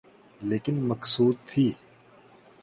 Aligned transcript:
لیکن 0.41 0.73
مقصود 0.73 1.35
تھی۔ 1.45 1.71